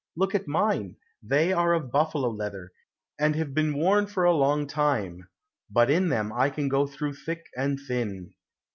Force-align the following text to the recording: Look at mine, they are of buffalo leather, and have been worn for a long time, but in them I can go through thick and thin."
Look 0.15 0.33
at 0.33 0.47
mine, 0.47 0.95
they 1.21 1.53
are 1.53 1.73
of 1.73 1.91
buffalo 1.91 2.29
leather, 2.31 2.71
and 3.19 3.35
have 3.35 3.53
been 3.53 3.75
worn 3.77 4.07
for 4.07 4.23
a 4.23 4.33
long 4.33 4.65
time, 4.65 5.29
but 5.69 5.91
in 5.91 6.09
them 6.09 6.33
I 6.33 6.49
can 6.49 6.69
go 6.69 6.87
through 6.87 7.13
thick 7.13 7.45
and 7.55 7.79
thin." 7.79 8.33